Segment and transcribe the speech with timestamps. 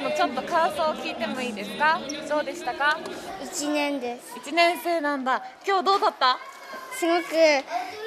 [0.00, 2.00] のちょっと感想を聞いてもいいですか？
[2.28, 2.98] どうでしたか
[3.42, 4.34] ？1年です。
[4.50, 5.42] 1年生なんだ。
[5.66, 6.38] 今日どうだった？
[6.96, 7.24] すごく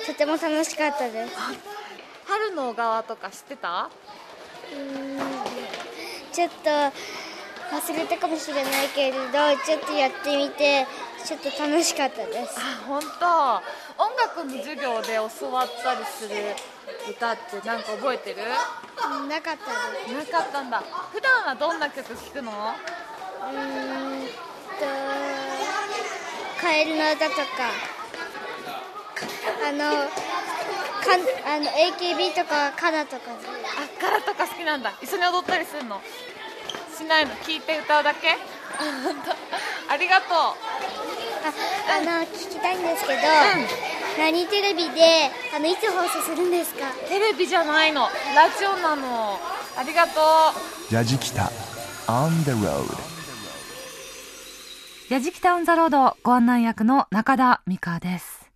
[0.05, 1.33] とても楽しかったです。
[2.25, 3.89] 春の小川とか知ってた？
[6.31, 6.91] ちょっと忘
[7.95, 9.17] れたかもしれないけれど
[9.65, 10.85] ちょっとやってみて
[11.25, 12.59] ちょっと楽しかったです。
[12.59, 13.61] あ本当。
[14.03, 16.35] 音楽の授業で教わったりする
[17.09, 18.37] 歌って何か覚えてる？
[19.29, 19.65] なかった
[20.13, 20.31] です。
[20.31, 20.83] なかったんだ。
[21.11, 22.51] 普段はどんな曲聴くの？
[22.51, 23.49] うー
[24.23, 24.31] んと
[26.61, 27.43] カエルの歌とか。
[29.65, 33.37] あのかあの AKB とかカナとかあ
[34.01, 34.93] カラとか好きなんだ。
[35.01, 36.01] 一緒に踊ったりするの？
[36.97, 37.33] しないの？
[37.35, 38.29] 聞いて歌うだけ？
[38.29, 38.35] あ
[38.77, 40.29] 本 当ありがとう。
[40.35, 43.21] ああの聞きたいんですけど、
[44.17, 46.85] 何テレビであのいつ放送するんですか？
[47.09, 48.09] テレビじゃないの。
[48.35, 49.39] ラジオなの。
[49.77, 50.21] ありがと
[50.91, 50.93] う。
[50.93, 51.51] やじきた
[52.07, 52.85] On the road
[55.09, 58.49] やじきたオンザロードご案内役の中田美香です。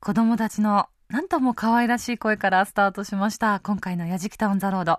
[0.00, 4.98] 子供たちのなんとも可愛らしい声からスタートしました今回のやじきたオンザロード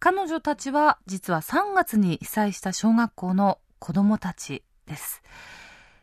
[0.00, 5.22] 彼女たちは実は3月に被災した小学校の子供たちです。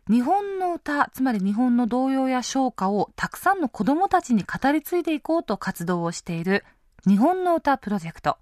[0.09, 6.65] 日本の歌つまり日本の童謡や唱歌をたくさんの子供たちに語り継いでいこうと活動をしている
[7.07, 8.37] 日本の歌プロジェクト。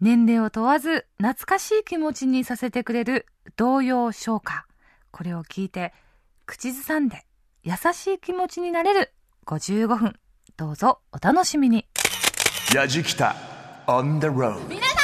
[0.00, 3.26] 年齢を問わず懐かしい気持ちにさせてくれる
[3.56, 4.64] 童謡唱歌。
[5.10, 5.92] これを聞いて
[6.46, 7.26] 口ずさんで
[7.68, 9.12] 優しい気持ちになれる。
[9.44, 10.14] 55分。
[10.56, 11.84] どうぞお楽しみに。
[12.74, 13.36] やじきた
[13.86, 14.97] On the road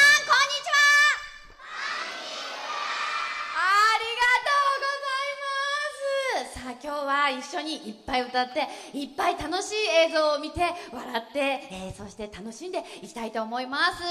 [7.44, 8.66] 一緒にいっぱい歌って
[8.96, 9.74] いっぱい楽しい
[10.08, 10.62] 映像を見て
[10.92, 11.38] 笑って、
[11.70, 14.02] えーそして楽しんでいきたいと思います。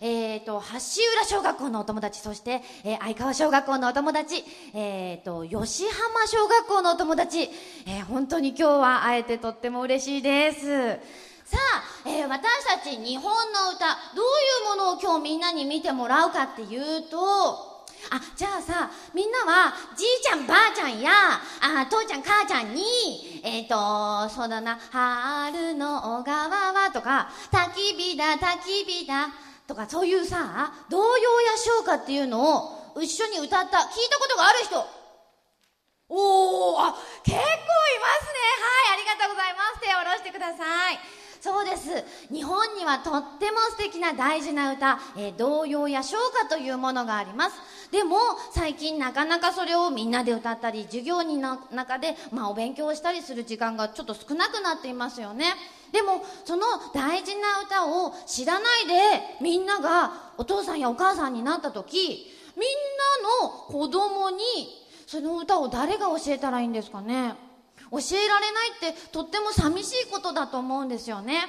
[0.00, 4.44] えっ、と橋浦小学校のお友達そして、えー相川小学校のお友達
[4.74, 7.48] えっ、と吉浜小学校のお友達、
[7.86, 10.60] えー本当に今日は会えてとっても嬉しいです。
[11.44, 11.58] さ
[12.04, 17.71] あ、えー私たち日本の歌どういうものを今日みんなに見てもらうかっていうと
[18.10, 21.10] あじゃあさみんなはじいちゃんばあちゃんや
[21.60, 29.28] あ父ちゃん母ちゃんにえっ、とそうだな「春の小川は」とか「焚き火だ焚き火だ」
[29.66, 32.58] とかそういうさ童謡や唱歌っていうの
[32.94, 35.02] を一緒に歌った聞いたことがある人。
[36.14, 36.92] おおあ
[37.24, 38.42] 結構いますね。
[38.60, 39.80] はいありがとうございます。
[39.80, 41.21] 手を下ろしてください。
[41.42, 41.88] そうです。
[42.32, 47.56] 日本にはとっても素敵な大事な歌、えー童謡や唱歌というものがあります。
[47.90, 48.16] でも
[48.54, 55.46] 最近なかなかそれをみんなで歌ったり授業にな中で、まあ、お勉強したりする時間がちょっと少なくなっていますよね。
[55.90, 56.62] でもその
[56.94, 58.94] 大事な歌を知らないで
[59.40, 62.68] みんながお父さんやお母さんになった時みん
[63.40, 64.44] なの子供に
[65.08, 67.34] その歌を誰が教えたらいいんですかね？
[67.92, 71.44] 教えられないってとっても寂しいことだと思うんですよね。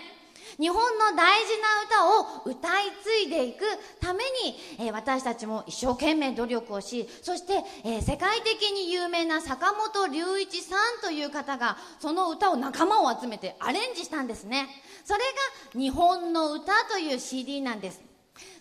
[0.59, 3.65] 日本の大事な歌を歌い継いでいく
[3.99, 14.67] ために、えー私たちも一生懸命努力をしそして、えー世界的に有名な坂本龍一さんという方がその歌を仲間を集めてアレンジしたんですね。
[15.05, 15.25] それが
[15.79, 18.01] 「日本の歌」という CD なんです。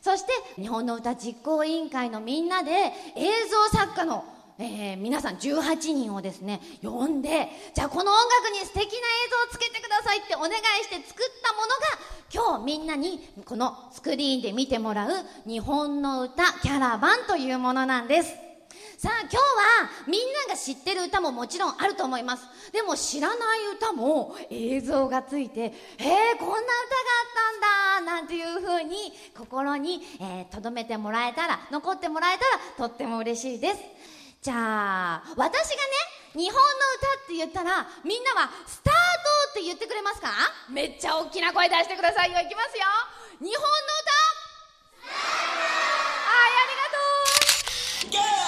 [0.00, 4.24] そして日本の歌実行委員会のみんなで映像作家の、
[4.62, 10.52] えー皆さん18人をですね呼んでじゃあこの音楽に素敵な映像をつけてくださいってお願い
[10.84, 15.10] して作ったものが今日みんなにこのスクリーンで見てもらう
[15.46, 18.34] 日本の歌キャラバンというものなんです。
[18.96, 19.40] さあ今日は
[20.06, 22.46] みんなが知ってる歌ももちろんあると思います。
[22.72, 25.72] でも知らない歌も映像がついてえー、
[26.38, 26.60] こんな歌があ
[27.98, 30.02] ったんだなんていう風に心に
[30.52, 34.21] とど、めてもらえたら残ってもらえたらとっても嬉しいです。
[34.42, 35.80] じゃあ私がね
[36.34, 36.60] 日本の
[36.98, 38.98] 歌って言ったらみんなはスタート
[39.50, 40.30] って言ってくれますか？
[40.68, 42.40] めっちゃ大きな声出してくださいよ。
[42.40, 42.82] いきますよ。
[43.38, 43.68] 日本の
[44.02, 45.12] 歌。
[45.14, 45.14] は
[46.48, 48.41] いありがとう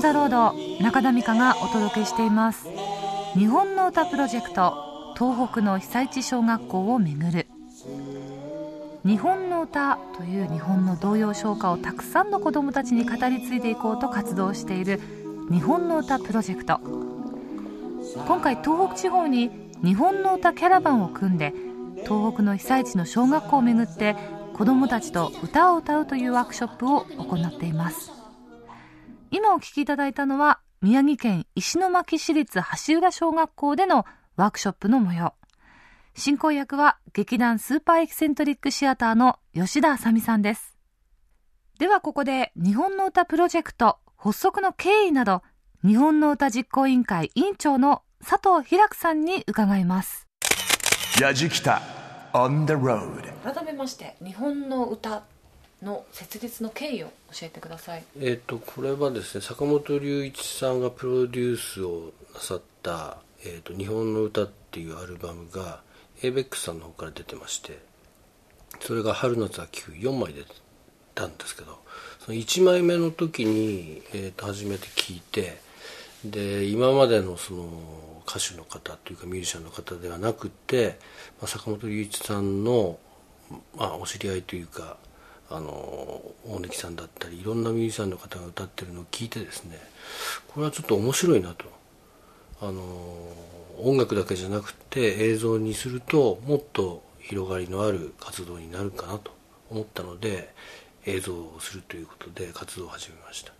[0.00, 2.66] ザロード中田美香がお届けしています。
[3.34, 7.46] 日本の歌プロジェクト東北の被災地小学校をめぐる。
[9.04, 15.00] 日本の歌という日本の童謡唱歌をたくさんの子どもたちに語り継いでいこうと活動している
[15.50, 16.80] 日本の歌プロジェクト。
[18.26, 19.50] 今回東北地方に
[19.84, 21.52] 日本の歌キャラバンを組んで
[22.04, 24.16] 東北の被災地の小学校をめぐって
[24.54, 28.19] 子どもたちと歌を歌うというワークショップを行っています。
[29.32, 34.04] 今お聴きいただいたのは宮城県石巻市立橋浦小学校での
[34.34, 35.34] ワークショップの模様。
[36.16, 40.76] 進行役は劇団スーパーエキセントリックシアターの吉田あさみさんです。
[41.78, 45.42] ではここで日本の歌プロジェクト発足の経緯など
[45.84, 50.26] 日本の歌実行委員会委員長の佐藤ひらくさんに伺います。
[51.20, 51.82] やじきた
[52.32, 55.22] on the road 改めまして日本の歌
[55.82, 58.04] の設立の経緯を教えてください。
[58.18, 65.82] えー、とこれはですね坂本龍一さんがプロデュースをなさった「えー、と日本の歌」っていうアルバムが
[66.22, 67.78] ABEX さんの方から出てまして
[68.80, 70.44] それが春夏秋冬4枚出
[71.14, 71.78] たんですけど
[72.20, 75.60] その1枚目の時に、えー、と初めて聴いて
[76.24, 77.64] で今までのその
[78.28, 80.98] 歌手の方というかミュージシャンの方ではなくて、
[81.40, 82.98] まあ、坂本龍一さんの、
[83.76, 84.98] まあ、お知り合いというか
[85.50, 85.70] あの
[86.44, 89.78] 大貫さんだったりいろんなミュージシャンの方が歌ってるのを聞いてですね
[90.48, 91.66] これはちょっと面白いなと。
[92.62, 92.82] あの
[93.82, 99.32] 音楽だけじゃなくて映像にするともっと広がりのある活動になるかなと
[99.70, 100.52] 思ったので
[101.06, 103.52] 映像をするということで活動を始めました。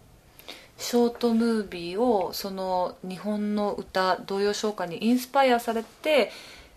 [0.77, 6.31] ショートムービーをその日本の歌童謡唱歌にインスパイアされて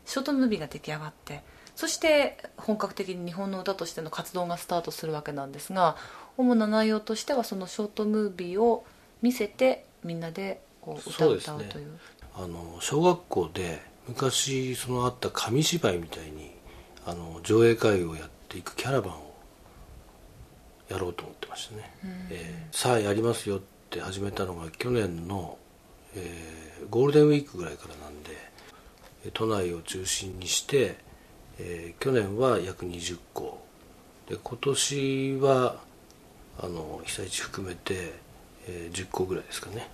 [0.05, 1.41] ショートムービーが出来上がって
[1.75, 5.95] そして本格的に日本の歌としての活動がスタートするわけなんですが
[6.37, 8.85] 主な内容としてはそのショートムービーを
[9.21, 11.99] 見せてみんなでこう歌を歌うという。
[12.35, 16.51] あの小学校で昔そのあった紙芝居みたいに
[17.05, 19.33] あの上映会をやっていくキャラバンを
[20.89, 21.93] やろうと思ってましたね、
[22.31, 23.59] えーさあやりますよっ
[23.89, 25.57] て始めたのが去年の、
[26.15, 28.31] えーゴールデンウィークぐらいからなんで
[29.25, 30.97] えー都内を中心にして、
[31.59, 33.59] えー去年は約20校
[34.29, 35.77] で今年は
[36.59, 38.13] あの被災地含めて、
[38.67, 39.89] えー10校ぐらいですかね。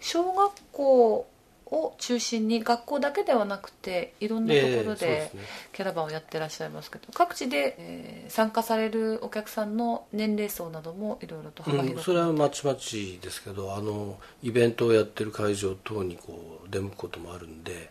[0.00, 1.26] 小学校
[1.66, 5.32] を中心に学校だけではなくていろんなところで
[5.72, 17.90] キャラバンをやってらっしゃいますけど各地で、えー参加されるお客さんの年齢層などもいろいろと幅広く、うん、それはまちまちですけどあのイベントをやってる会場等にこう出向くこともあるんで、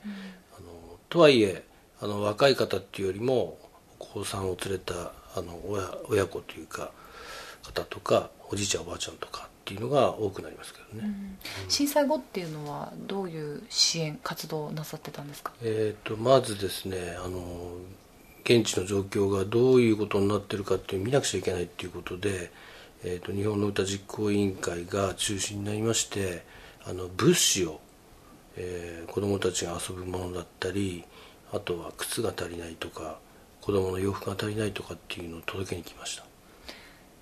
[0.57, 0.67] あの
[1.09, 1.63] とはいえ
[2.01, 3.59] あの若い方っていうよりも
[3.99, 4.93] お子さんを連れた
[5.35, 6.91] あの親親子というか
[7.63, 11.09] 方とかおじいちゃんおばあちゃんとかっていうのが多くなりますけどね、
[11.69, 15.53] 震災後っていうのはどういう支援活動をなさってたんですか？
[15.61, 17.75] えー、とまずですねあの
[18.43, 22.51] 現地の状況がどういうことになってるかっていう見なくちゃいけないっていうことで、
[23.03, 26.43] えー、と日本の歌実行委員会が中心になりまして
[26.83, 27.79] あの物資を、
[28.57, 31.03] えー子どもたちが遊ぶものだったり
[31.53, 33.19] あとは靴が足りないとか
[33.61, 36.25] 子供の洋服が足りないとかっていうのを届けに来ました。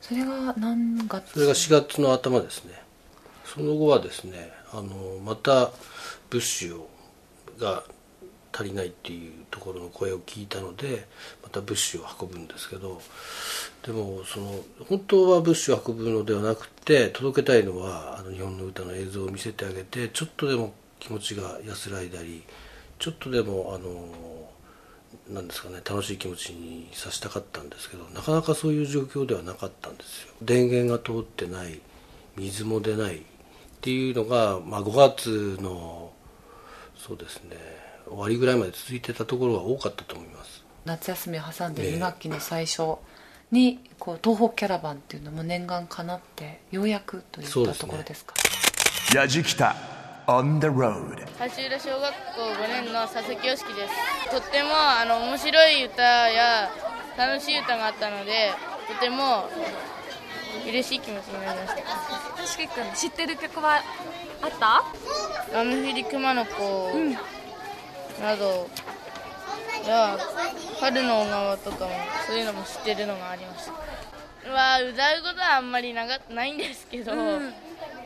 [0.02, 1.34] それが何月？
[1.34, 2.74] それが4月の頭ですね。
[3.44, 5.72] その後はですねあのまた
[6.30, 6.88] 物資を
[7.60, 7.84] が
[8.52, 11.08] 足りないっていうところの声を聞いたので
[11.44, 13.02] また物資を運ぶんですけど
[13.86, 14.56] でもその
[14.88, 22.44] 本当は物資を運ぶのではなくて届けたいのはあの日本の歌の映像を見せてあげてちょっとでも気持ちが安らいだり
[23.00, 30.34] ちょっとでもあのなんですかね楽しい気持ちにさせたかったんですけどなかなかそういう状況ではなかったんですよ。
[30.42, 31.80] 電源が通ってない
[32.36, 33.22] 水も出ないっ
[33.82, 36.12] ていうのが、まあ、5月の
[36.98, 37.56] そうですね
[38.08, 40.64] 終わりぐらいまで続いてたところが多かったと思います。
[40.86, 41.96] 夏休みを挟んでええ。
[41.96, 42.96] 2学期の最初
[43.52, 48.34] にこう東北キャラバンっていうのも念願かなってようやくといったところですか？
[49.16, 49.76] やじきた
[50.30, 51.26] on the road.
[51.40, 54.30] 橋浦小学校5年の佐々木よしきです。
[54.30, 56.70] とってもあの面白い歌や
[57.18, 58.52] 楽しい歌があったので
[58.88, 59.50] とても
[60.68, 62.42] 嬉しい気持ちになりました。
[62.42, 63.82] としきくん知ってる曲は
[64.44, 64.84] あった？
[65.52, 66.92] ガムフリ熊の子
[68.22, 68.70] など
[69.88, 70.16] や
[70.80, 71.92] 春の小川とかも
[72.28, 73.72] そういうのも知ってるのがありました。
[74.52, 77.14] まあ歌うことはあんまりながないんですけど、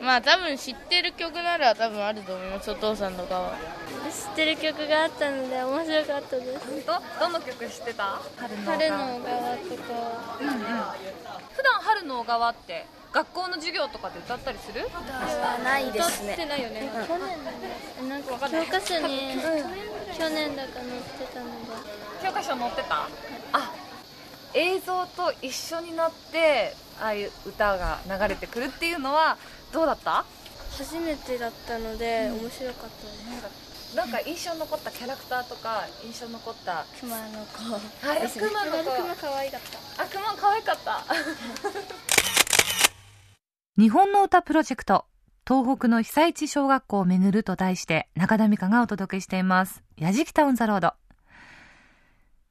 [0.02, 3.56] まあ多分知ってる曲なら多分あると思いますお父さんとかは。
[4.04, 6.66] 知ってる曲があったので面白かったです。
[6.86, 7.20] 本当？
[7.20, 8.20] どの曲知ってた？
[8.36, 9.16] 春の。
[9.16, 10.94] 小川とか。
[11.56, 14.86] 普段春の小川って学校の授業とかで歌ったりする？
[15.64, 16.36] ないですね。
[16.46, 16.90] ないよね。
[17.08, 19.32] 去年なんか教科書に
[20.18, 21.52] 去年だか載ってたので
[22.22, 23.08] 教科書載ってた？
[23.52, 23.72] あ
[24.54, 29.36] 映像と一緒になってああいう歌が流れてくるっていうのは
[29.74, 30.24] どうだった？
[30.78, 33.96] 初めてだったので面白かったです。
[33.96, 36.84] なんか印象に残ったキャラクターとか印象に残った？
[37.00, 38.08] 熊の子。
[38.08, 39.02] あれ熊の子。
[39.02, 39.60] 熊可愛かっ
[39.96, 40.02] た。
[40.04, 41.04] あ熊可愛かった。
[43.76, 45.06] 日本の歌プロジェクト
[45.44, 49.82] 東北の被災地小学校をめぐると題して中田美香がお届けしています。
[49.96, 50.92] やじきたオンザロード。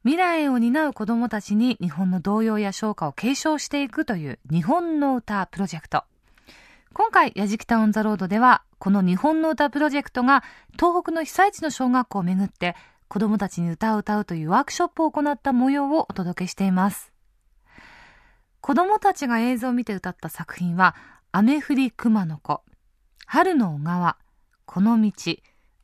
[0.02, 6.04] 未来を担う子どもたちに日本の童謡や唱歌を継承していくという日本の歌プロジェクト
[6.94, 10.44] 今回やじきたオンザロードではこの日本の歌プロジェクトが
[10.78, 12.76] 東北の被災地の小学校をめぐって
[13.08, 17.12] 子どもたちに歌を歌うというワークショップを行った模様をお届けしています
[18.60, 20.94] 子どもたちが映像を見て歌った作品は
[21.32, 22.62] 雨降り熊の子、
[23.26, 24.16] 春の小川、
[24.64, 25.12] この道、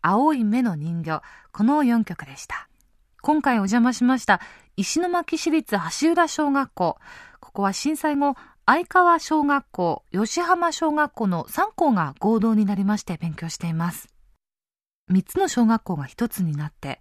[0.00, 2.68] 青い目の人形、この4曲でした。
[3.20, 4.40] 今回お邪魔しました
[4.76, 6.98] 石巻市立橋浦小学校。
[7.40, 8.36] ここは震災後、
[8.72, 14.06] 相川小学校、吉浜小学校の3校が合同になりまして勉強しています。
[15.10, 17.00] 3つの小学校が1つになって、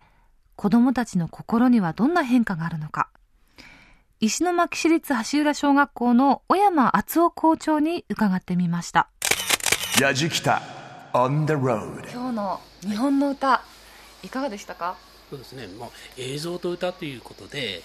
[0.56, 3.12] 子供たちの心にはどんな変化があるのか。
[4.20, 9.12] 石巻市立橋浦小学校の小山敦夫校長に伺ってみました。
[10.02, 10.64] やじきた
[11.14, 13.62] on the road 今日の日本の歌
[14.24, 14.98] いかがでしたか？
[15.30, 17.84] そうですね、まあ、映像と歌ということで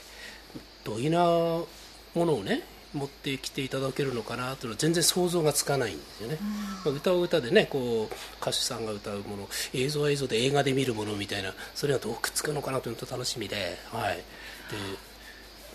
[0.85, 2.63] どういうなものをね
[2.95, 6.39] 持ってきていただけるのかなというのは全然想像がつかないんですよね、
[6.85, 14.17] まあ歌は歌でねこう歌手さんが歌うもの映像は映像で映画で見るものみたいなそれがどうくっつくのかなというのと楽しみで,、はい。
[14.17, 14.23] で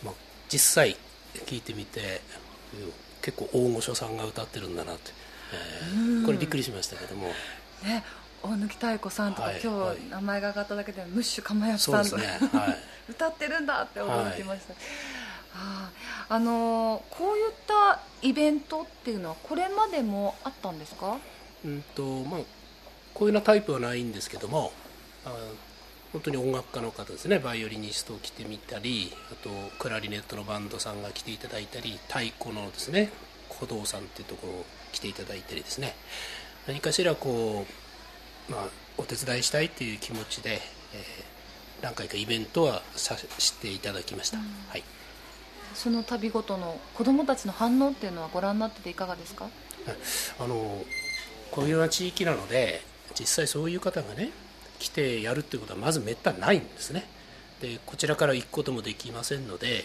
[0.04, 0.14] まあ、
[0.50, 0.96] 実際
[1.46, 2.22] 聞いてみて
[2.74, 5.12] うん結構大御所さんが歌ってるんだなって、
[5.54, 7.28] えーこれびっくりしましたけども。
[7.84, 8.04] ね
[8.42, 9.98] 大貫妙子さんとか、はい今はい。
[9.98, 12.78] 日名前が上がっただけでムッシュかまやさんとか、ねはい。
[13.12, 14.74] 歌ってるんだって驚きました、
[15.52, 15.94] はい
[16.30, 21.18] あのーこういったイベントっていうのはこれまでもあったんですか？
[21.66, 22.40] うんとまあ、
[23.14, 24.72] こういうなタイプはないんですけども
[25.26, 25.34] あ
[26.14, 27.40] 本当に音楽家の方ですね。
[27.40, 33.12] バイオリニストを来てみたりあとクラリネットのバンドさんが来ていただいたり太鼓のですね
[33.50, 35.96] 鼓動さんっていうところを来ていただいたりですね。
[36.68, 37.66] 何かしらこ
[38.50, 40.60] う、まあ、お手伝いしたいっていう気持ちで、えー
[41.82, 44.44] 何回かイベントはさしていただきました、は
[44.76, 44.84] い
[45.74, 49.48] その度ごとの子どもたちの反応っていうのはご覧になってていかがですか？
[50.40, 50.84] あの
[51.52, 52.82] こういうような地域なので
[53.20, 54.30] 実際そういう方がね
[54.78, 57.06] 来てやるっていうことはまずめったにないんですね。
[57.62, 59.84] でこちらから行くこともできませんので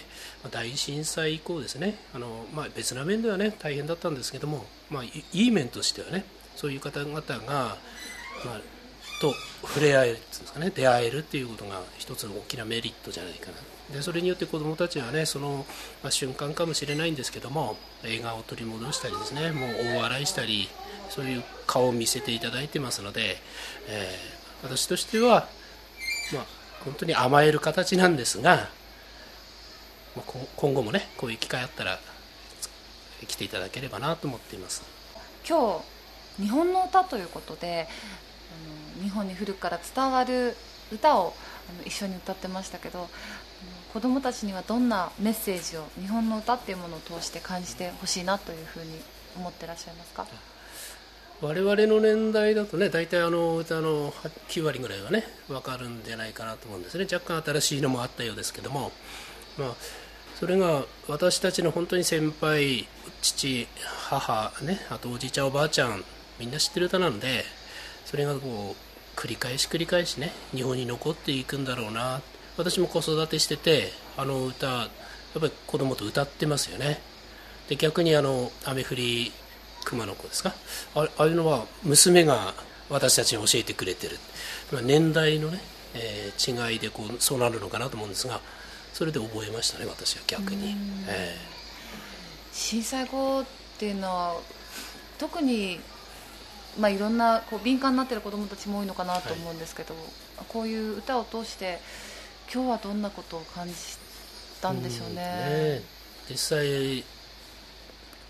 [0.52, 6.24] 大震災以降ですねあの、まあ、別な面ではね大変だったんですけども、まあ、いい面としてはね
[6.54, 7.76] そういう方々が、
[8.44, 8.60] まあ、
[9.20, 9.34] と
[9.66, 13.56] 触れ合えるっていうんですかね出会えるっていうことが一つの大きなメリットじゃないかな。
[13.92, 15.66] でそれによって子どもたちはねその、
[16.02, 20.68] まあ、瞬間かもしれないんですけども笑顔を取り戻したりですねもう大笑いしたり
[21.10, 23.36] そういう顔を見せていただいてますので、
[23.88, 25.46] えー私としては、
[26.32, 26.46] まあ、
[26.84, 28.68] 本当に甘える形なんですが、
[30.16, 31.98] まあ、今後もねこういう機会あったら
[33.26, 34.82] 来ていただければなと思っています。
[35.46, 35.82] 今
[36.38, 37.86] 日日本の歌ということで
[39.02, 40.56] 日本に古くから伝わる
[40.90, 41.34] 歌を
[41.84, 43.08] 一緒に歌ってましたけど
[43.94, 48.98] 子どもたちにはどんなメッセージを日本の歌っていうものを通して感じてほしいなというふうに
[49.36, 50.26] 思ってらっしゃいますか？
[51.40, 54.10] 我々の年代だとね大体あの歌の
[54.48, 57.06] 9割ぐらいはね分かるんじゃないかなと思うんですね。
[57.10, 58.90] 若干新しいのもあったようですけども、
[59.56, 59.74] まあ、
[60.40, 62.88] それが私たちの本当に先輩
[63.22, 63.68] 父
[64.10, 66.02] 母ねあとおじいちゃんおばあちゃん
[66.40, 67.44] みんな知ってる歌なので
[68.06, 72.20] それがこう繰り返し繰り返しね日本に残っていくんだろうな
[72.56, 74.88] 私も子育てしててあの歌やっ
[75.40, 77.00] ぱり子供と歌ってますよね。
[77.68, 79.32] で逆にあの雨降り
[79.84, 80.54] 熊の子ですか？
[80.94, 82.54] あああいうのは娘が
[82.88, 84.18] 私たちに教えてくれてる。
[84.72, 85.60] まあ年代のね、
[85.94, 88.40] えー違いでこうそうなるのかなと思うんですが
[88.92, 90.76] それで覚えましたね私は逆に、
[91.08, 91.36] え
[92.52, 93.44] 震災後っ
[93.78, 94.36] ていうのは
[95.18, 95.80] 特に、
[96.78, 99.94] まあ、いろんなこう敏感になってる子どもたちも多いのかなと思うんですけど、
[100.48, 101.78] こういう歌を通して
[102.52, 103.74] 今日はどんなことを感じ
[104.60, 105.14] たんでしょうね。
[105.14, 105.82] ね。
[106.30, 107.04] 実際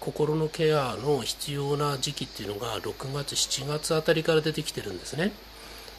[0.00, 5.32] 心のケアの必要な時期っていうのが6月7月あたりから出てきてるんですね。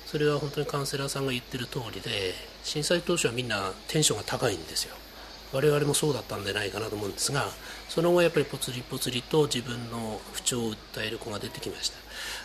[0.06, 4.96] それは本当にカウンセラーさんが言ってる通りで震災当初はみんなテンションが高いんですよ。
[5.54, 7.48] 我々もそうだったんじゃないかなと思うんですが
[7.88, 11.98] その後やっぱりぽつりぽつりと自分の不調を訴える子が出てきました。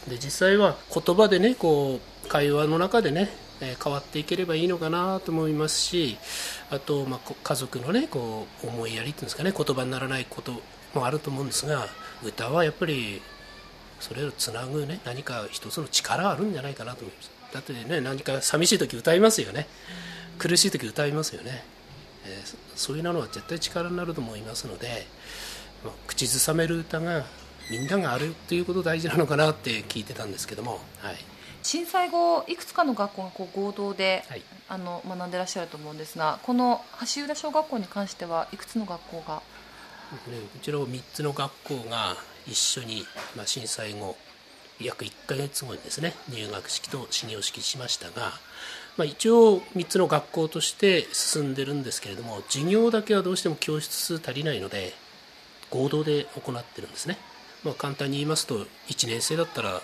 [0.09, 6.19] で実際は言葉でねこう会話の中でね、え変わっていければいいのかなと思いますし
[6.71, 10.53] あと、まあ、家族のねこう思いやりっていうんですかね言葉にならないこと
[10.95, 11.87] もあると思うんですが
[12.25, 13.21] 歌はやっぱり
[14.01, 17.31] それをつなぐね何か一つの力あるんじゃないかなと思います。
[17.53, 19.67] だってね何か寂しい時歌いますよね。
[20.39, 21.63] 苦しい時歌いますよね、
[22.25, 25.07] えーそそういうのは絶対力になると思いますので、
[25.85, 27.27] まあ口ずさめる歌が
[27.71, 31.17] みんながあるということ大事なのかなって聞いてたんですけども、はい、
[31.63, 34.43] 震災後いくつかの学校がこう合同で、はい。
[34.73, 36.81] あの学んでらっしゃると思うんですがこの
[37.17, 39.43] 橋浦小学校に関してはいくつの学校が？
[40.29, 42.15] ね、こちらを3つの学校が
[42.47, 43.05] 一緒に、
[43.37, 44.17] まあ、震災後
[44.81, 48.31] 約1ヶ月後にですね入学式と始業式しましたが、
[48.97, 54.93] まあ、一応3つの学校として進んでるんですけれども授業だけはどうしても教室数足りないので
[55.71, 57.19] 合同で行ってるんですね、
[57.65, 59.81] まあ、簡単に言いますと1年生だったら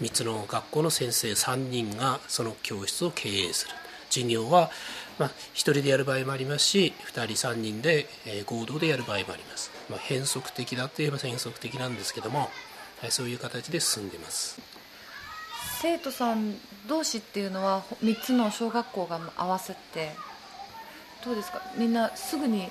[0.00, 3.74] 3つの学校の先生3人がその教室を経営する。
[4.10, 4.70] 授業は、
[5.18, 12.48] まあ、1人でやる場合もありますし2人3人で、えー合同でやる場合もあります、まあ、変則的だといえば変則的なんですけども、
[13.00, 14.60] はい、そういう形で進んでます。
[15.80, 16.54] 生徒さん
[16.88, 20.12] 同士っていうのは3つの小学校が合わせて
[21.24, 21.60] どうですか？
[21.76, 22.70] みんなすぐに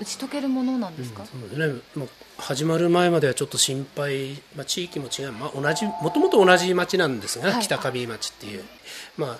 [0.00, 7.62] 打ち解けるものなんですか、そうですね、もう始まる前まではちょっと心配、まあ、地域も違う、まあ、同じもともと同じ町なんですが、はい。
[7.62, 8.64] 北上町っていう、
[9.16, 9.38] まあ、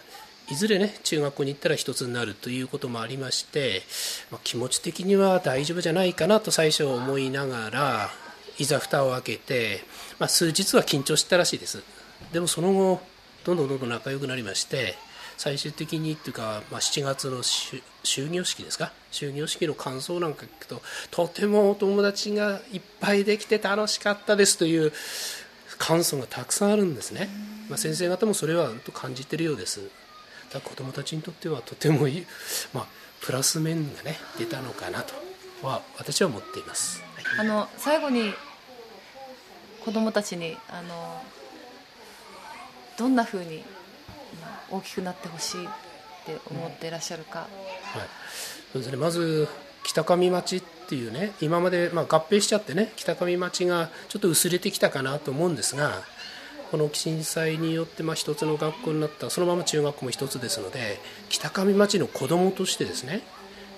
[0.49, 3.83] いずれね中学校に行ったら一つになるということもありまして、
[4.31, 8.11] まあ、気持ち的には大丈夫じゃないかなと最初は思いながら
[8.59, 9.85] いざ蓋を開けて、
[10.19, 11.83] まあ、数日は緊張してたらしいです。
[12.33, 13.01] でもその後
[13.45, 14.97] どんどんどんどん仲良くなりまして
[15.37, 18.93] 最終的にっていうか、まあ、7月の終終業式ですか？
[19.13, 24.93] 終業式の感想なんか聞くととてもお友達がいっぱいできて楽しかったですという
[25.79, 27.29] 感想がたくさんあるんですね、
[27.69, 29.91] まあ、先生方もそれは感じてるようです。
[30.53, 32.27] だ子どもたちにとってはとてもいい、
[32.73, 32.87] まあ、
[33.21, 35.15] プラス面がね出たのかなと
[35.63, 37.03] は私は思っています、
[37.39, 38.33] あの最後に
[39.85, 41.21] 子供たちにあの
[42.97, 43.76] どんな風にまあ
[44.71, 45.69] 大きくなってほしいっ
[46.27, 47.49] て思っていらっしゃるか、はい、
[48.73, 48.97] そうですね。
[48.97, 49.49] まず
[49.85, 56.03] 北上町っていうね今までまあ合併しちゃってね北上町がちょっと薄れてきたかなと思うんですが
[56.71, 63.23] この震災によってまあ一つの学校になったそのまま中学校も一つですので北上町の子どもとしてですね、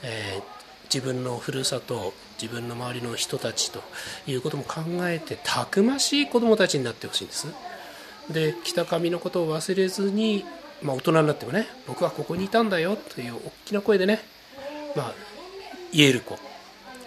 [0.03, 0.59] えー
[0.93, 3.83] 自分のふるさと自分の周りの人たちと
[4.27, 7.49] いうことも考えてたくましい子どもたちになってほしいんです。
[8.31, 10.45] で北上のことを忘れずに、
[10.83, 14.21] まあ、大人になってもね僕はここにいたんだよという大きな声でね、
[14.95, 15.13] まあ、
[15.93, 16.39] 言える子。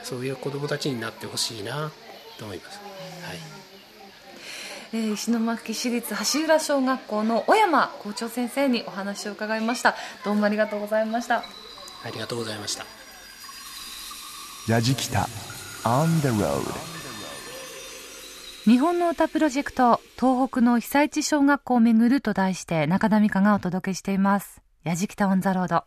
[0.03, 1.91] そういう子どもたちになってほしいな
[2.37, 2.79] と思います、
[3.23, 3.37] はい、
[4.93, 9.95] えー石巻市立橋浦小学校の小山校長先生にお話を伺いました。
[10.25, 11.43] どうもありがとうございました。
[12.03, 12.85] ありがとうございました。
[14.67, 15.27] ラジキタ
[15.83, 16.61] On the road
[18.65, 24.61] 日本の歌プロジェクト東北の被災地小学校をめぐると題して中田美香がお届けしています。
[24.83, 25.83] やじきたオンザロード。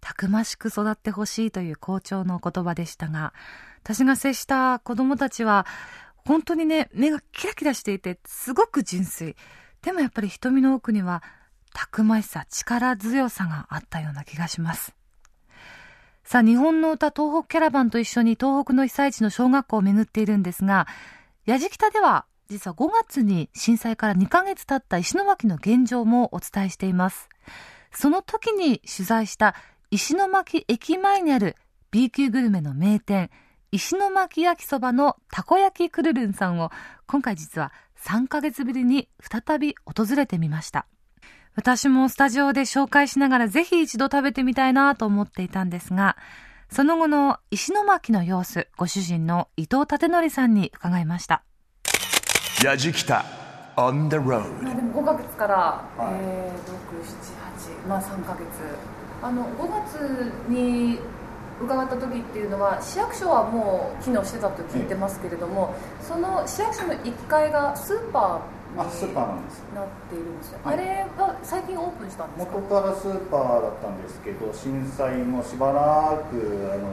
[0.00, 3.32] たくましく育ってほしいという校長の言葉でしたが
[3.84, 5.66] 私が接した子供たちは
[6.16, 9.36] 本当にね目がキラキラしていてすごく純粋。
[9.82, 11.22] でもやっぱり瞳の奥には
[11.72, 14.96] たくましさ力強さがあったような気がします。
[16.24, 20.88] さあ、日本の歌東北キャラバンと一緒に東北の被災地の小学校を巡っているんですが、
[21.46, 27.28] やじきたでは実は5月に震災から2ヶ月経った石巻の現状もお伝えしています。
[27.92, 29.54] その時に取材した
[29.90, 31.56] 石巻駅前にある
[31.92, 33.30] B 級グルメの名店、
[33.70, 36.70] 石巻焼きそばのたこ焼きくるるんさんを
[37.06, 40.86] 今回実は3ヶ月ぶりに再び訪れてみました。
[41.54, 46.16] 私もスタジオで紹介しながらぜひ一度食べてみたいなと思っていたんですが、
[46.70, 51.42] その後の石巻の様子、ご主人の伊藤立則さんに伺いました。
[52.64, 53.24] やじきた
[53.76, 58.46] on the road まあでも5ヶ月から、えー、678まあ3ヶ月
[59.22, 60.98] あの5月に
[61.62, 69.64] 伺った時っていうのは市役所はもう機能してたと聞いてますけれども、その市役所の1階がスーパーあスーパーなんです。
[69.64, 70.74] になっているんですよ、はい。
[70.74, 72.52] あれは最近オープンしたんですか？
[72.52, 76.36] 元からスーパーだったんですけど震災後しばらく
[76.72, 76.92] あの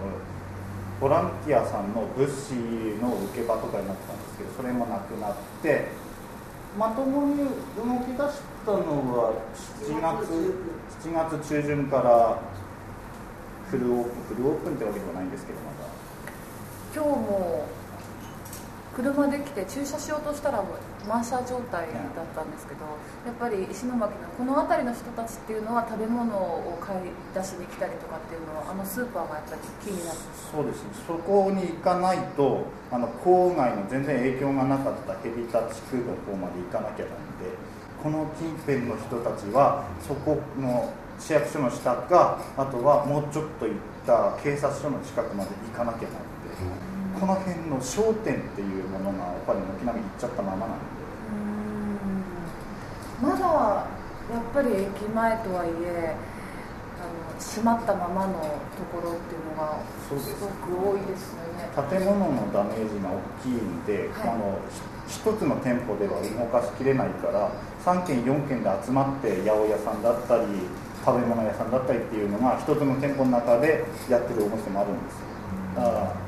[1.01, 2.55] ボランティアさんの物資
[3.01, 5.87] の受け場とかになってたんですけどそれもなくなって
[6.79, 7.43] まともに動
[8.05, 8.79] き出したの
[9.11, 10.55] は7月
[11.03, 12.39] 7月中旬から
[13.69, 15.91] フルオープンフルオープンってわけではないんですけどまだ。
[16.95, 17.65] 今日も
[18.95, 22.85] 車で来て駐車しようとしたらもう満車状態だったんですけど
[23.25, 30.17] やっぱり石巻のこの辺りの人たちっていうのは食べ物を買い出しに来たりとかっていうのはあのスーパーがやっぱりキーになる。
[30.51, 30.89] そうですね。
[31.07, 37.49] そこに行かないとあの郊外の全然影響がなかったヘビタ地区の方まで行かなきゃなんで
[37.97, 43.75] この近辺の人たちはそこの市役所の下かあとはもうちょっと行っ
[44.05, 46.21] た警察署の近くまで行かなきゃなん
[46.85, 46.92] で。
[47.19, 50.93] この辺の商店っていうものがやっぱり軒並み行っちゃったままなんで。
[53.21, 53.45] まだ
[54.31, 56.15] やっぱり駅前とはいえ
[56.99, 58.39] あの閉まったままの
[58.75, 60.19] ところっていうのがす。
[60.19, 61.69] すごく多いですよね。
[61.75, 64.29] 建物のダメージが大きいんで、はい。
[64.29, 67.51] あのひ一つの店舗では動かしきれないから
[67.85, 70.47] 3軒4軒で集まって八百屋さんだったり
[71.05, 75.27] 食べ物屋さんだったりっていうのが一つの店舗の中でやってるお店もあるんですよ。
[75.75, 76.22] だから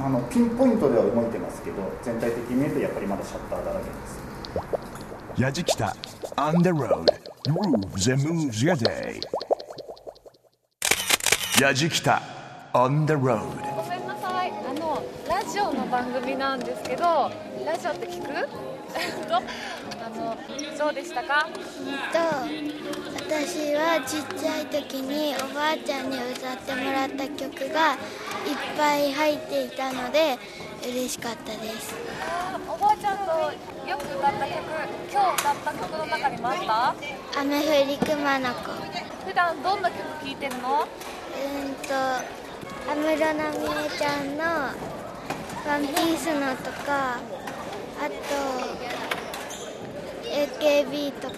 [0.00, 3.90] あのピンポイントでは動いてますけど全体的に見るとやっぱりまだシャッターだらけで
[5.36, 5.40] す。
[5.42, 5.94] やじきた
[6.36, 7.04] on the road
[7.44, 9.20] grooves and moves your day.
[11.60, 12.22] やじきた
[12.72, 13.40] on the road.
[13.74, 14.52] ごめんなさい。
[14.52, 17.30] あのラジオの番組なんですけど
[17.64, 18.28] ラジオって聞く？
[18.28, 19.42] あ の
[20.16, 21.48] どうでしたか？
[21.52, 22.18] と
[23.14, 27.98] 私はちっちゃい時におばあちゃんに歌ってもらった曲がいっ
[28.76, 30.38] ぱい入っていたので
[30.88, 31.94] 嬉しかったです。
[32.68, 33.24] おばあちゃんと
[33.88, 34.56] よく歌った曲
[35.12, 36.56] 今日歌った曲の中にもあっ
[37.34, 37.40] た？
[37.40, 38.72] 雨降り熊の子
[39.26, 40.80] 普段どんな曲聴いてるの？
[40.80, 41.94] うんと
[42.88, 44.44] 安室奈美恵ちゃんの
[45.66, 47.18] 「ワンピースのとか
[47.98, 48.14] あと
[50.36, 51.34] AKB とか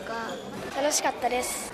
[0.76, 1.72] 楽しかったです。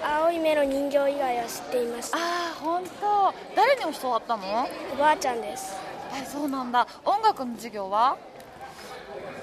[0.00, 2.12] 青い目の人形以外は知っています。
[2.14, 2.18] あ
[2.52, 3.34] あ本当。
[3.56, 4.68] 誰に教わったの？
[4.92, 5.74] おばあちゃんです。
[6.14, 6.86] えそうなんだ。
[7.04, 8.16] 音楽の授業は？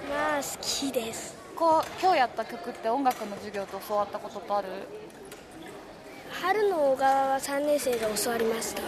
[0.09, 1.35] まあ好きです。
[1.57, 4.67] こう今日やった曲って音楽の授業で教わったことってある？
[6.41, 8.81] 春の小川は3年生で教わりました。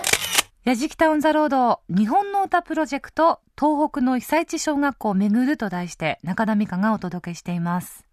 [0.64, 8.05] やじきたオンザロード日本の歌プロジェクト東北の被災地小学校を巡ると題して中田美香がお届けしています。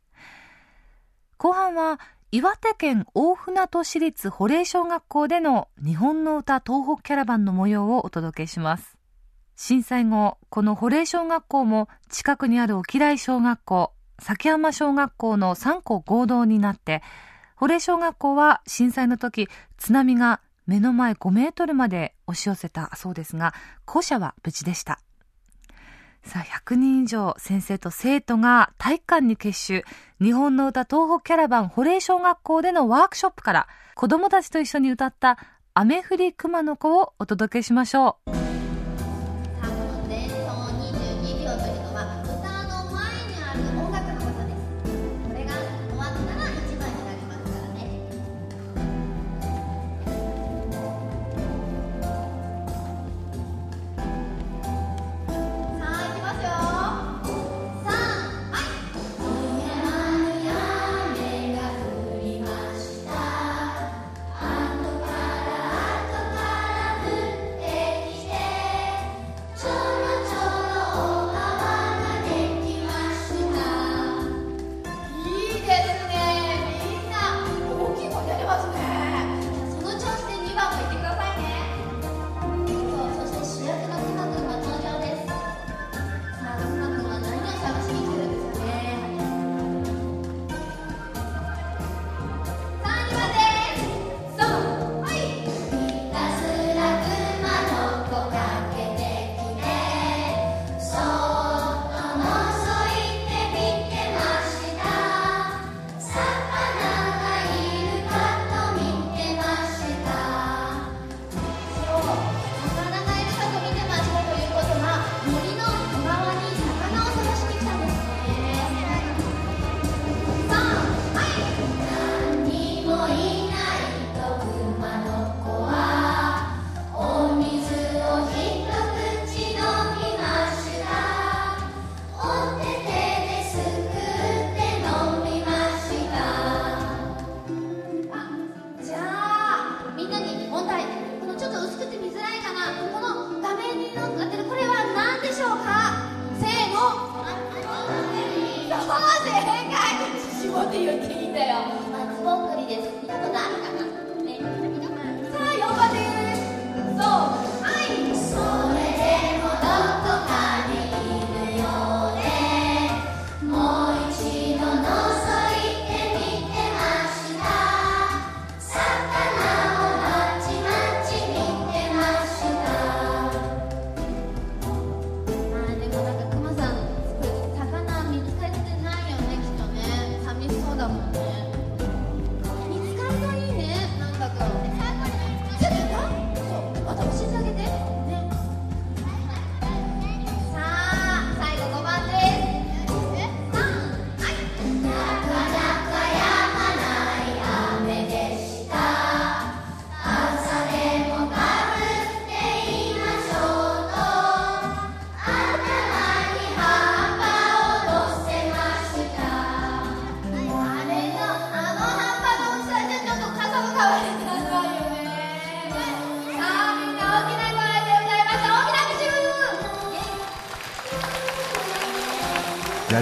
[1.42, 1.98] 後半は
[2.30, 8.96] 岩手県大船渡市立保冷小学校での日本の歌東北キャラバンの模様をお届けします。
[9.56, 17.02] 震災後、この保冷小学校も近くにある沖来小学校、崎山小学校の3校合同になって、
[17.56, 23.52] 保冷小学校は震災の時、津波が目の前5メートルまで押し寄せたそうですが、
[23.84, 25.00] 校舎は無事でした。
[26.24, 29.84] さあ、100人以上先生と生徒が体育館に結集、
[30.20, 35.38] 日本の歌東北キャラバン保冷小学校でのワークショップから子供たちと一緒に歌った
[35.74, 38.41] 雨降り熊の子をお届けしましょう。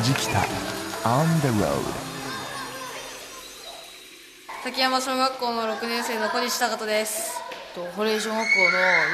[0.02, 0.40] ジキタ
[1.08, 1.80] On the road
[4.64, 7.40] 滝山小学校の6年生の小西隆人です。
[7.96, 8.42] 堀江小学校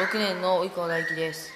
[0.00, 1.50] の6年の及川大輝です。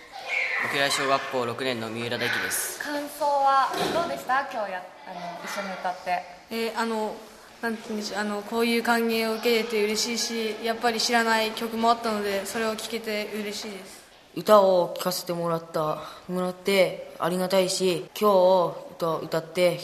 [0.69, 2.79] 沖縄小学校6年の三浦大輝です。
[2.79, 4.43] 感想はどうでした？
[4.53, 6.23] 今日やあの一緒に歌って。
[6.51, 7.17] えーあの
[7.63, 8.21] なんて言うんでしょう。
[8.21, 14.01] あのこういう歓迎を受けれて嬉しいしやっぱり知らない曲もあったのでそれを聴けて嬉しいです。
[14.37, 18.31] 歌を聴かせてもらったもらってありがたいし今
[18.73, 19.81] 日歌って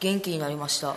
[0.00, 0.96] 元気になりました。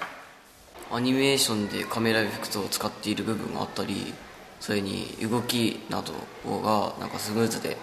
[0.91, 4.13] アニメーションでカメラエフェクトを使っている部分があったり
[4.61, 6.13] それに動きなど
[6.61, 7.75] がなんかスムーズで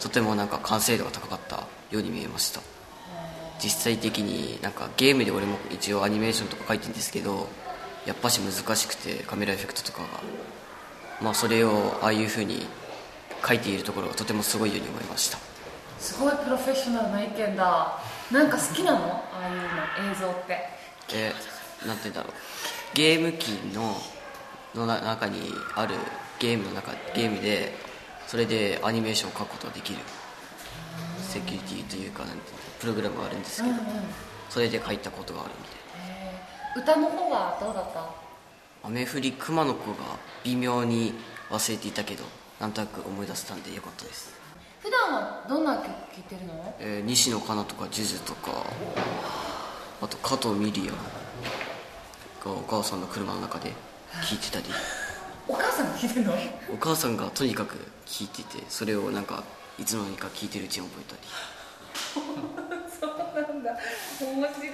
[0.00, 2.60] とてもなんか完成度が高かったように見えました。
[3.62, 7.48] 実際的になんかゲームで俺も一応アニメーションとか書いてるんですけど
[8.06, 10.08] やっぱし難しくてカメラエフェクトとかが。
[11.20, 12.66] まあそれをああいう風に
[13.44, 15.38] 書いているところがとてもすごいように思いました。
[15.98, 17.98] すごいプロフェッショナルな意見だ
[18.30, 18.98] なんか好きなの？
[18.98, 19.52] ああい
[20.04, 20.58] うの映像って。
[21.14, 21.32] え
[21.86, 22.32] なんて言うんだろう。
[22.94, 23.96] ゲーム機の
[24.74, 25.94] のな中にある
[26.38, 27.74] ゲームの中ゲームで
[28.26, 29.98] それでアニメーションを描くことができる。
[31.22, 32.24] セキュリティというか
[32.80, 33.84] プログラムがあるんですけど、うんうん。
[34.48, 36.82] それで書いたことがあるみたい。
[36.82, 38.04] 歌の方はどうだった？
[38.84, 41.12] 雨降り熊の子が微妙に
[41.50, 42.24] 忘れていたけど
[42.60, 44.32] なんとなく思い出せたんでよかったです、
[44.88, 46.74] 普段はどんな曲聴いてるの？
[46.80, 48.64] えー西野カナとかジュジュとか
[50.00, 50.92] あと加藤ミリア
[52.44, 54.64] がお母さんの車の中で聴いてたり。
[55.46, 56.32] お母さんが聴いてるの？
[56.72, 59.44] お母さんがとにかく聞いててそれをなんか
[59.78, 61.20] いつの間にか聞いてるうちに覚えたり。
[62.98, 63.76] そうなんだ。
[64.22, 64.72] 面白い。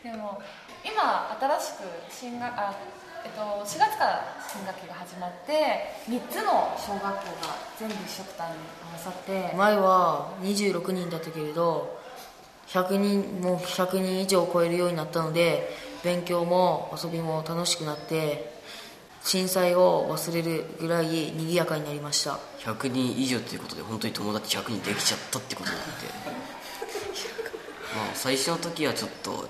[0.02, 0.40] でも
[0.82, 2.74] 今新しく新学あ、
[3.24, 5.52] えっと、4月から新学期が始まって
[6.08, 7.16] 3つの小学校が
[7.78, 8.50] 全部一緒くたに
[8.90, 11.98] 合わさって前は26人だったけれど
[12.68, 15.70] 100人もう100人以上超えるようになったので
[16.04, 18.52] 勉強も遊びも楽しくなって
[19.22, 22.38] 震災を忘れるぐらい賑やかになりました。
[22.58, 25.84] 100人以上ということで本当に友達100人できちゃったってことなんで
[27.96, 29.48] まあ最初の時はちょっと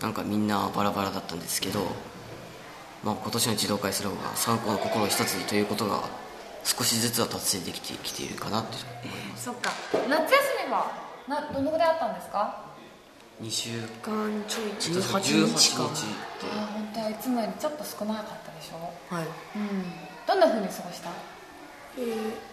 [0.00, 1.86] なんかみんなバラバラだったんですけど、
[3.04, 6.00] まあ、今年の児童会スローが3校の心を一つにということが
[6.64, 8.68] 少しずつは達成できてきているかなと
[9.04, 9.44] 思います。
[9.44, 9.70] そっか。
[10.08, 10.32] 夏休
[10.66, 10.90] みは
[11.28, 12.64] などのぐらいあったんですか
[13.42, 14.66] ？2週間ちょい。
[14.78, 15.00] 18
[15.44, 19.14] 18日日かあ本当はいつもよりちょっと少なかったでしょ？
[19.14, 19.24] はい。
[19.24, 19.84] うん。
[20.26, 21.10] どんな風に過ごした？
[21.98, 22.00] え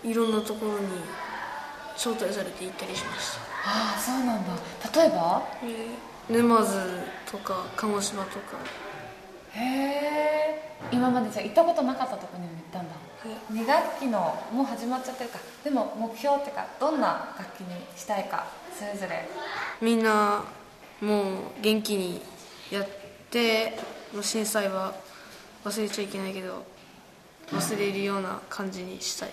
[0.04, 0.88] ーいろんなところに
[1.96, 3.40] 招待されて行ったりしました。
[3.40, 4.54] ああそうなんだ。
[5.02, 5.44] 例えば？
[5.64, 6.74] えー沼津
[7.32, 8.58] とか鹿児島とか
[9.54, 12.96] へえ今までじゃあ行ったことなかったところにも行ったんだ。
[13.52, 15.40] 2学期のもう始まっちゃってるか。
[15.64, 19.28] でも目標っていうかどんな楽器にしたいかそれぞれ。
[19.82, 20.44] みんな
[21.00, 22.22] もう元気に
[22.70, 22.88] やっ
[23.30, 23.78] て
[24.14, 24.94] もう震災は
[25.64, 26.66] 忘れちゃいけないけど
[27.52, 29.30] 忘れるような感じにしたい。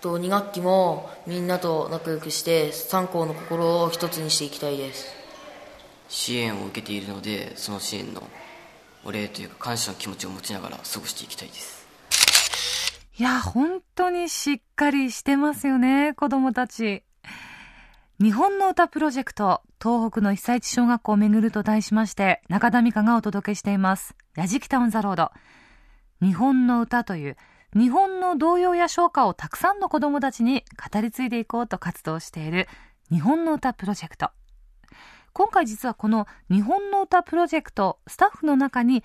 [0.00, 5.12] と2学期もみんなと仲良くして3校の心を一つにしていきたいです。
[6.08, 8.22] 支援を受けているのでその支援の
[9.04, 11.78] お礼というか感謝の気持ちを持ちながら過ごしていきたいです
[13.18, 17.02] いや、本当にしっかりしてますよね、子供たち。
[18.20, 24.14] 日本の歌プロジェクト、東北の被災地小学校をめぐると題しまして、中田美香がお届けしています。
[24.34, 25.32] ラジキタオンザロード。
[26.22, 27.36] 日本の歌という、
[27.74, 32.68] 日本の童謡や唱歌をたくさんの子供たちに語り継いでいこうと活動している
[33.10, 34.30] 日本の歌プロジェクト。
[35.38, 39.04] 今回実はこの日本の歌プロジェクトスタッフの中に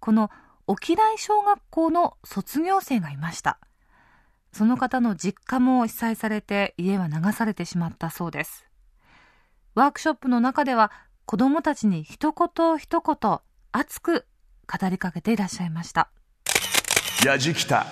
[0.00, 0.30] この
[0.66, 3.58] 沖大小学校の卒業生がいました。
[4.50, 8.64] その方の実家も被災されて家は流されてしまったそうです。
[9.74, 10.90] ワークショップの中では
[11.26, 13.38] 子どもたちに一言一言
[13.72, 14.24] 熱く
[14.66, 16.08] 語りかけていらっしゃいました。
[17.26, 17.84] やじきた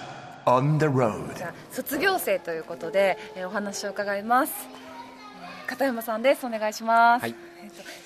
[0.47, 1.37] on the road.
[1.37, 4.55] じゃあ卒業生ということで、えーお話を伺います。
[4.73, 6.47] えー片山さんです。
[6.47, 7.31] お願いします、はい。
[7.31, 7.52] えっと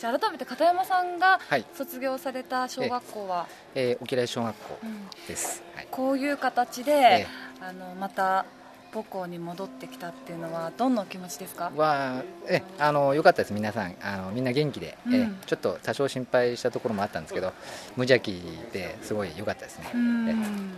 [0.01, 1.65] じゃあ改めて片山さんがはい。
[1.75, 5.09] 卒業された小学校は、えー、沖大小学校うん。
[5.27, 5.89] です、はい。
[5.91, 7.27] こういう形で、え
[7.61, 8.47] あのまた
[8.93, 11.71] 母校に戻ってきたっていうのはどんなお気持ちですか？
[11.77, 13.53] はえあの良かったです。
[13.53, 15.39] 皆さんあのみんな元気で、えうん。
[15.45, 17.53] ちょっと多少心配したところもあったんですけど
[17.97, 18.41] 無邪気
[18.73, 20.73] ですごい良かったですね、うん。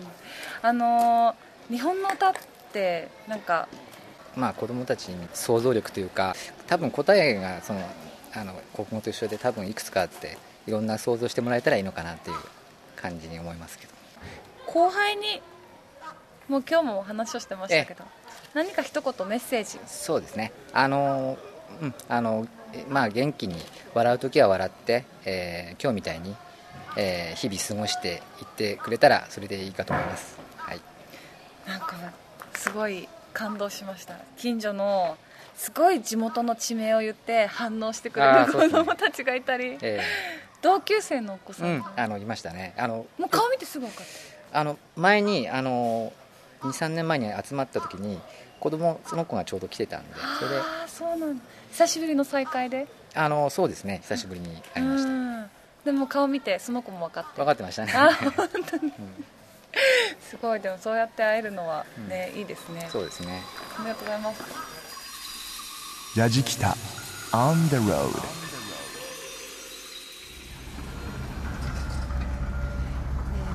[0.63, 1.37] あの
[1.71, 2.33] 日本の歌っ
[2.73, 3.69] てなんか
[4.35, 6.35] まあ子供たちに想像力というか
[6.67, 7.81] 多分答えがその
[8.35, 10.37] あの国語と一緒で多分いくつかあって
[10.67, 12.37] いろんな想像してもらえたらいいのかなっていう
[12.97, 13.93] 感じに思いますけど。
[14.67, 15.41] 後輩に
[16.47, 18.05] もう今日もお話をしてましたけど
[18.55, 19.79] 何か一言メッセージ？
[19.87, 20.53] そうですね。
[20.73, 21.39] あの
[21.81, 23.57] うんあのえまあ元気に
[23.95, 26.35] 笑う時は笑って、えー今日みたいに、
[26.97, 30.39] えー日々過ごしていってくれたらそれでいいかと思います。
[30.57, 30.81] はい。
[31.67, 31.97] なんか
[32.55, 34.17] すごい感動しました。
[34.37, 35.17] 近所の
[35.59, 38.85] すごい地元の地名を言って反応してくれる子あーそうですね。
[38.85, 40.01] 供たちがいたり、え
[40.63, 42.75] 同級生のお子さーうんあのいましたね。
[42.79, 44.07] あのもう顔見てすぐ分かっ
[44.53, 46.13] あの前にあの
[46.63, 48.19] 23年前に集まった時に
[48.61, 50.57] 子供その子がちょうど来てたんでたそれで。
[50.59, 51.45] ああそうなんだ。
[51.73, 52.87] 久しぶりの再会で？
[53.15, 53.99] あのそうですね。
[54.03, 55.11] 久しぶりに会いました。
[55.11, 55.51] うん。
[55.85, 57.31] でも顔見てその子も分かって。
[57.37, 57.93] 分かってましたね。
[57.97, 58.93] あ本当に、
[60.21, 60.61] すごい。
[60.61, 62.89] でもそうやって会えるのはね、いいですね。
[62.93, 63.43] そうですね。
[63.79, 64.78] ありがとうございます
[66.17, 66.77] やじきた
[67.33, 68.11] on the road.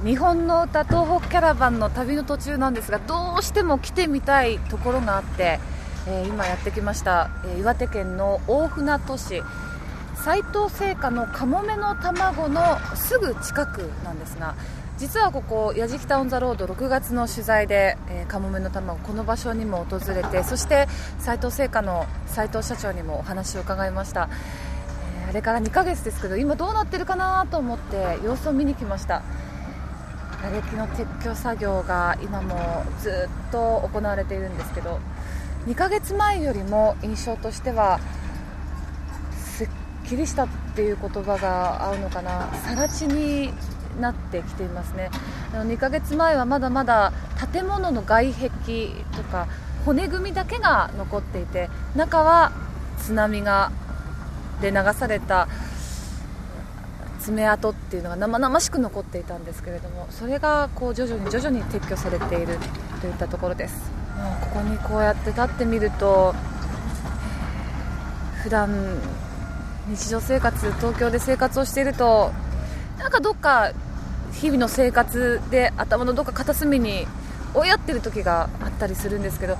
[0.05, 5.59] 日本の歌東北キャラバンの旅の途中なんですがどうしても来てみたいところがあって、
[6.07, 9.41] えー今やってきました、えー岩手県の大船渡市。
[10.15, 14.55] 斉藤製菓のかもめの玉子のすぐ近くなんですが
[14.97, 20.87] 実はここやじきたオン・ザ・ロード6月の取材で、えーかもめの玉子この場所にも訪れてそして
[21.19, 24.29] 斉藤製菓の斉藤社長にもお話を伺いました、
[25.21, 29.23] えーあれから2ヶ月ですけど今どうなってるかなと思って様子を見に来ました。
[30.43, 34.99] 瓦礫の撤去作業が今もずっと行われているんですけど
[35.67, 37.99] 2ヶ月前よりも印象としては
[39.37, 39.69] すっ
[40.05, 42.49] きりしたっていう言葉が合うのかな。
[42.67, 43.53] 更地に
[43.99, 45.09] なってきていますね。
[45.53, 47.13] あの2ヶ月前はまだまだ
[47.51, 48.49] 建物の外壁
[49.15, 49.47] とか
[49.85, 52.51] 骨組みだけが残っていて中は
[52.97, 53.71] 津波が
[54.61, 55.47] で流された
[57.19, 62.57] 爪痕っていうのが生々しく残っていたんですけれどもそれがこう徐々に徐々に撤去されている
[63.01, 63.91] といったところです。
[64.17, 66.33] もうここにこうやって立ってみると
[68.43, 68.69] 普段
[69.87, 72.31] 日常生活東京で生活をしていると
[73.03, 73.73] なんかどっか
[74.31, 77.05] 日々の生活で頭のどっか片隅に
[77.53, 79.57] 追いやってる時があったりするんですけど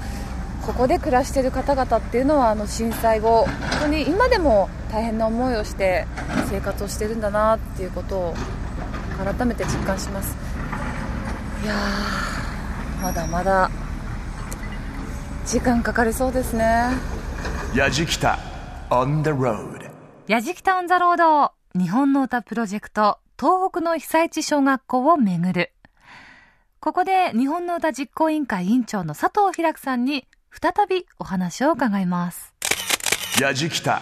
[0.65, 3.49] ここで暮らしている方々っていうのはあの震災後本
[3.81, 6.07] 当に今でも大変な思いをして
[6.49, 8.33] 生活をしてるんだなっていうことを
[9.17, 10.35] 改めて実感します。
[11.63, 13.69] いやーまだまだ
[15.45, 16.91] 時間かかりそうですね。
[17.75, 18.39] やじきた
[18.89, 19.91] on the road.
[20.27, 25.73] やじきたオンザロード日本の歌プロジェクト東北の被災地小学校をめぐる。
[26.79, 32.53] ここで日本の歌実行委員会委員長の佐藤ひらくさんに再びお話を伺います。
[33.41, 34.01] やじきた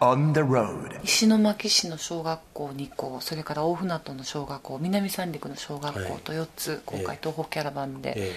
[0.00, 8.32] on the road 石巻市の小学校2校それから大船渡の小学校南三陸の小学校と4つ、今回東北キャラバンでえ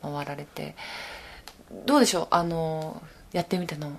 [0.00, 0.76] 回られて、
[1.84, 2.28] どうでしょう？
[2.30, 3.92] あのやってみての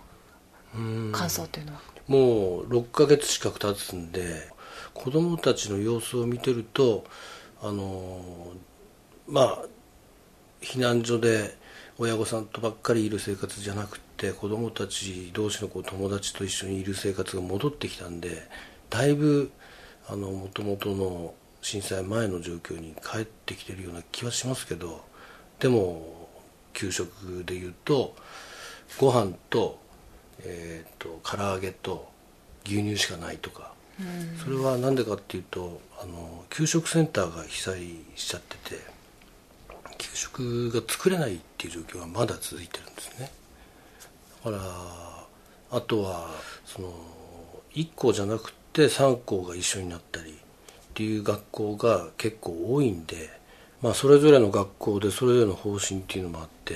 [0.75, 1.11] うん。
[1.11, 4.50] 感想というのは、もう6ヶ月近く経つんで
[5.03, 7.03] 子供たちの様子を見てると
[7.59, 8.53] あの
[9.27, 9.65] まあ
[10.61, 11.57] 避難所で
[11.97, 18.43] 親御さんとばっかりいる生活じゃなくて子供たち同士のこう友達と一緒にいる生活が戻ってきたんで
[18.91, 19.51] だいぶ
[20.07, 21.33] あの元々の
[21.63, 25.03] 震災前の状況に帰ってきてるような気はしますけど
[25.59, 26.29] でも
[26.73, 28.15] 給食でいうと
[28.99, 29.79] ご飯と,、
[30.43, 32.07] えー、と唐揚げと
[32.65, 33.73] 牛乳しかないとか
[34.43, 37.79] それは何でかっていうとあの給食センターが被災
[38.15, 38.79] しちゃってて
[39.97, 43.31] 給食が作れないっていう状況がまだ続いてるんですね。
[44.43, 46.29] だからあとは
[46.65, 46.91] その
[47.73, 50.33] 1校じゃなくて3校が一緒になったりっ
[50.93, 53.29] ていう学校が結構多いんで、
[53.81, 56.75] まあ、それぞれの学校でそれぞれの方針っていうのもあって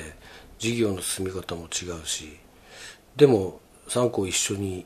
[0.59, 2.37] 授業の進み方も違うし
[3.17, 3.59] でも
[3.89, 4.85] 3校一緒に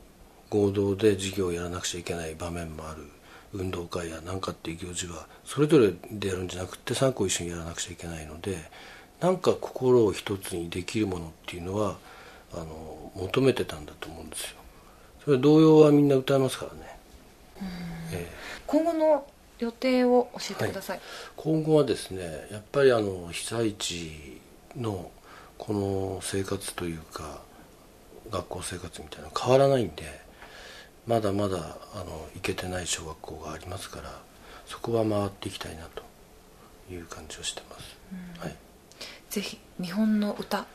[0.50, 3.06] 合同で授業をやらなくちゃいけない場面もある。
[3.52, 8.56] 運動会や何かっていう行事はそれぞれでやるんじゃなくて3校一緒にやらなくちゃいけないので
[9.20, 11.98] なんか心を一つにできるものっていうのは
[12.54, 14.56] あの求めてたんだと思うんですよ。
[15.24, 16.98] それ童謡はみんな歌いますからね、
[18.12, 19.26] えー、今後の
[19.58, 24.40] 予定を教えてください、はい、今後はですねやっぱりあの被災地
[24.74, 25.10] の
[25.58, 27.42] この生活というか
[28.30, 30.19] 学校生活みたいなの変わらないんで
[31.06, 34.20] まだまだあの行けてない小学校がありますから
[34.66, 36.02] そこは回っていきたいなと
[36.92, 37.96] いう感じをしてます、
[38.38, 38.56] はい、
[39.30, 40.66] ぜひ日本の歌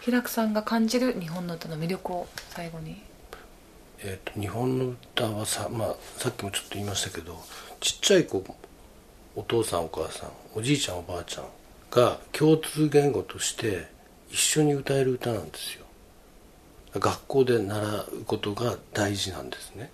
[0.00, 3.02] 平久さんが感じる日本の歌の魅力を最後に。
[4.00, 7.36] えーと、日本の歌はさ,、まあ、さっきもちょっと言いましたけど
[7.80, 8.44] ちっちゃい子
[9.34, 11.44] お父さんお母さんおじいちゃんおばあちゃん
[11.90, 13.88] が共通言語として
[14.30, 15.84] 一緒に歌える歌なんですよ
[16.94, 19.90] 学校で習うことが大事なんですね。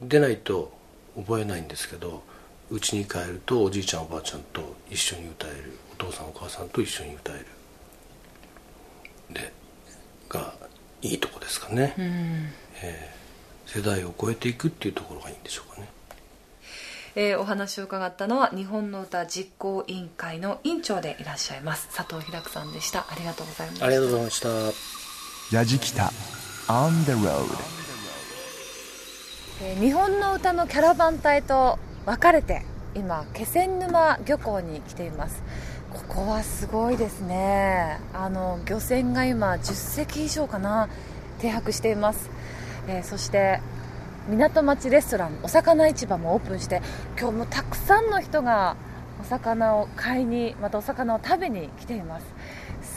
[0.00, 0.72] でないと
[1.16, 2.22] 覚えないんですけど
[2.70, 7.46] 家に帰るとおじいちゃんおばあちゃんと一緒に歌えるお父さんお母さんと一緒に歌える。
[9.30, 9.52] で
[10.28, 10.54] が
[11.02, 12.04] いいとこですかね、うん、
[12.82, 15.88] えー、世代を超えていくっていうところがいいんでしょうかね。
[17.16, 23.06] えー、お話を伺ったのは日本の歌実行委員会の委員長でいらっしゃいます佐藤平久さんでした。
[23.10, 23.86] ありがとうございました。
[23.86, 24.99] ありがとうございました
[25.50, 26.12] 矢敷北
[26.68, 27.44] On the road
[29.80, 31.76] 日本の歌のキャラバン隊と
[32.06, 32.62] 別れて
[32.94, 35.42] 今気仙沼漁港に来ています。
[35.92, 37.98] ここはすごいですね。
[38.14, 40.88] あの漁船が今10隻以上かな
[41.40, 42.30] 停泊しています、
[42.86, 43.60] えー、そして
[44.28, 46.80] 港町レストランお魚市場もオープンして
[47.18, 48.76] 今日もたくさんの人が
[49.20, 52.26] お魚を買いにまたお魚を食べに来ています。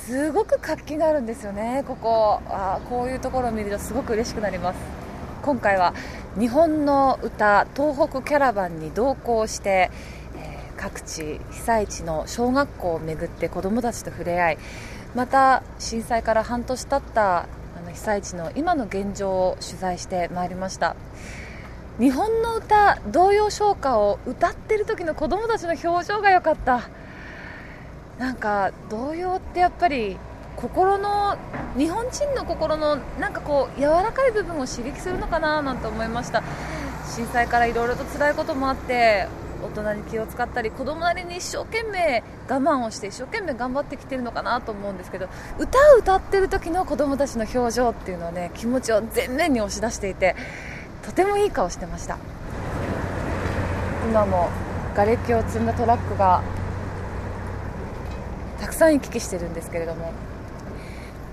[0.06, 2.42] すごく活気があるんですよね、ここ。
[2.50, 4.78] あこういうところを見るとすごく嬉しくなります。
[5.42, 5.94] 今回は
[6.38, 9.92] 日本の歌東北キャラバンに同行して、
[10.36, 14.58] えー、各地被災地の小学校を巡って子どもたちと触れ合い
[15.16, 17.46] また震災から半年経ったあ
[17.86, 20.98] の被災地の今の現状を取材してまいりました。
[21.98, 26.90] 日本の歌童謡唱歌を歌ってる時の子どもたちの表情が良かった。
[28.20, 30.18] なんか童謡ってやっぱり
[30.56, 31.36] 心の
[31.78, 36.44] 日本人の心のなんかこう柔らかい部分を刺激するのかななんて思いました。
[37.16, 39.28] 震災からいろいろと辛いこともあって
[39.64, 50.36] 大人に気を使ったり子供なりに一生懸命我慢をして一生懸命頑張ってきてるのかなと思うんですけど歌を歌ってる時の子供たちの表情っていうのはね気持ちを前面に押し出していて
[51.04, 52.18] とてもいい顔してました。
[54.10, 54.50] 今も
[54.96, 56.44] 瓦礫を積んだトラックが
[58.64, 60.14] たくさん行き来してるんですけれども、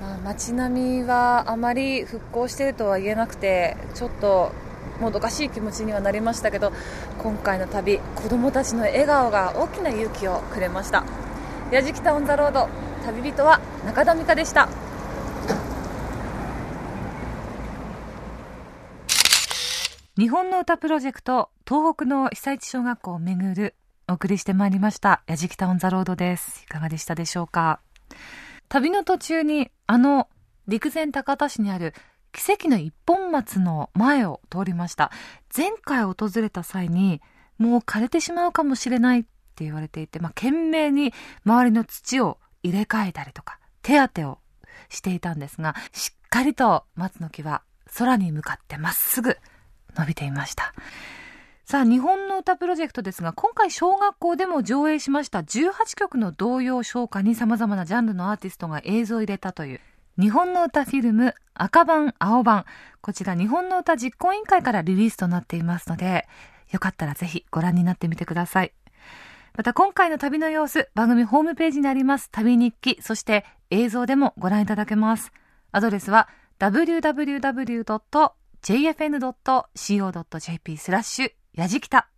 [0.00, 4.50] まあ、街並みはあまり復興しているとは言えなくてちょっと
[5.00, 6.72] もどかしい気持ちにはなりましたけど
[7.22, 11.04] 今回の旅子供たちの笑顔が大きな勇気をくれました。
[11.70, 12.68] 矢敷タウンザロード
[13.06, 14.68] 旅人は中田美香でした。
[20.18, 23.76] 日本の歌プロジェクト東北の被災地小学校をめぐる
[24.10, 25.22] お送りしてまいりました。
[25.28, 26.64] やじきたオンザロードです。
[26.64, 27.78] いかがでしたでしょうか？
[28.68, 30.28] 旅の途中に、あの、
[30.66, 31.94] 陸前高田市にある
[32.32, 35.12] 奇跡の一本松の前を通りました。
[35.56, 37.20] 前回訪れた際に、
[37.56, 44.38] もう枯れてしまうかもしれないって言われていて、まあ、懸命に周りの土を入れ替えたりとか、手当てを
[44.88, 47.62] していたんですが、しっかりと松の木は
[47.96, 49.38] 空に向かってまっすぐ
[49.96, 50.74] 伸びていました。
[51.70, 59.80] さあ、日本の歌プロジェクトですが、今回小学校でも上映しました18曲の童謡唱歌に様々なジャンルのアーティストが映像を入れたという、
[60.18, 62.64] 日本の歌フィルム赤版、青版、
[63.00, 66.26] こちら日本の歌実行委員会からリリースとなっていますので、
[66.72, 68.72] よかったらぜひご覧になってみてください。
[69.56, 75.30] また今回の旅の様子、番組ホームページにあります旅日記、そして映像でもご覧いただけます。
[75.70, 77.86] アドレスは www.jfn.co.jp
[80.76, 82.08] スラッシュやじきた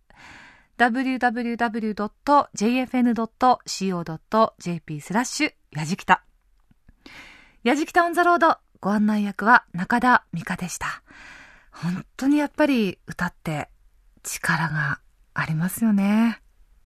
[0.77, 1.41] www.jfn.co.jp
[5.01, 6.23] スラッシュやじきた
[7.63, 11.01] やじきたオンザロードご案内役は中田美香でした。
[11.71, 13.69] 本当にやっぱり歌って
[14.23, 14.99] 力が
[15.33, 16.42] ありますよね。